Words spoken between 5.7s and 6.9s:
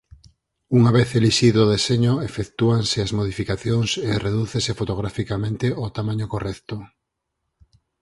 ó tamaño correcto.